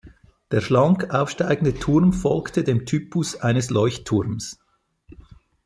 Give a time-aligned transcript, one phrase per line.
[0.49, 4.57] Der schlank aufsteigende Turm folgte dem Typus eines Leuchtturms.